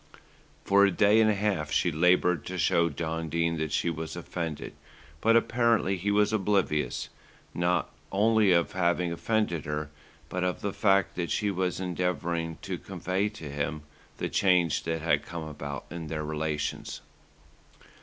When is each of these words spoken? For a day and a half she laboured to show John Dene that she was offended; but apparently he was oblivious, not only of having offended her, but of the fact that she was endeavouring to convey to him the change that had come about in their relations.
For 0.65 0.83
a 0.83 0.89
day 0.89 1.21
and 1.21 1.29
a 1.29 1.35
half 1.35 1.71
she 1.71 1.91
laboured 1.91 2.43
to 2.47 2.57
show 2.57 2.89
John 2.89 3.29
Dene 3.29 3.57
that 3.57 3.71
she 3.71 3.91
was 3.91 4.15
offended; 4.15 4.73
but 5.21 5.35
apparently 5.35 5.95
he 5.95 6.09
was 6.09 6.33
oblivious, 6.33 7.09
not 7.53 7.91
only 8.11 8.51
of 8.51 8.71
having 8.71 9.11
offended 9.13 9.65
her, 9.65 9.91
but 10.27 10.43
of 10.43 10.61
the 10.61 10.73
fact 10.73 11.15
that 11.17 11.29
she 11.29 11.51
was 11.51 11.79
endeavouring 11.79 12.57
to 12.63 12.79
convey 12.79 13.29
to 13.29 13.47
him 13.51 13.83
the 14.17 14.27
change 14.27 14.81
that 14.85 15.03
had 15.03 15.21
come 15.23 15.43
about 15.43 15.85
in 15.91 16.07
their 16.07 16.23
relations. 16.25 17.01